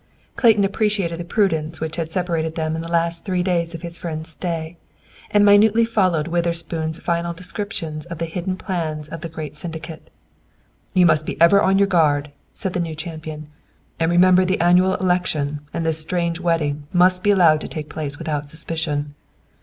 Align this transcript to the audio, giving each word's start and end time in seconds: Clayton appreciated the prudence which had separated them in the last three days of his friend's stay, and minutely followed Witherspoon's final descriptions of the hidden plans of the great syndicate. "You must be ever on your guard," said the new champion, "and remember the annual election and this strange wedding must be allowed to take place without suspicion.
Clayton 0.35 0.63
appreciated 0.63 1.19
the 1.19 1.23
prudence 1.23 1.79
which 1.79 1.95
had 1.95 2.11
separated 2.11 2.55
them 2.55 2.75
in 2.75 2.81
the 2.81 2.87
last 2.91 3.23
three 3.23 3.43
days 3.43 3.75
of 3.75 3.83
his 3.83 3.99
friend's 3.99 4.31
stay, 4.31 4.75
and 5.29 5.45
minutely 5.45 5.85
followed 5.85 6.27
Witherspoon's 6.27 6.97
final 6.97 7.33
descriptions 7.33 8.07
of 8.07 8.17
the 8.17 8.25
hidden 8.25 8.57
plans 8.57 9.09
of 9.09 9.21
the 9.21 9.29
great 9.29 9.59
syndicate. 9.59 10.09
"You 10.95 11.05
must 11.05 11.27
be 11.27 11.39
ever 11.39 11.61
on 11.61 11.77
your 11.77 11.85
guard," 11.85 12.31
said 12.51 12.73
the 12.73 12.79
new 12.79 12.95
champion, 12.95 13.49
"and 13.99 14.09
remember 14.09 14.43
the 14.43 14.59
annual 14.59 14.95
election 14.95 15.59
and 15.71 15.85
this 15.85 15.99
strange 15.99 16.39
wedding 16.39 16.87
must 16.91 17.21
be 17.21 17.29
allowed 17.29 17.61
to 17.61 17.67
take 17.67 17.87
place 17.87 18.17
without 18.17 18.49
suspicion. 18.49 19.13